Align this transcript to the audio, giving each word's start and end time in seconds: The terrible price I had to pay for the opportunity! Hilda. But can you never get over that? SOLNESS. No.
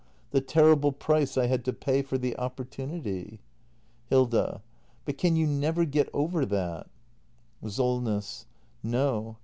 The 0.31 0.41
terrible 0.41 0.91
price 0.93 1.37
I 1.37 1.45
had 1.45 1.63
to 1.65 1.71
pay 1.71 2.01
for 2.01 2.17
the 2.17 2.35
opportunity! 2.37 3.39
Hilda. 4.09 4.63
But 5.05 5.19
can 5.19 5.35
you 5.35 5.45
never 5.45 5.85
get 5.85 6.09
over 6.11 6.43
that? 6.43 6.89
SOLNESS. 7.63 8.47
No. 8.81 9.37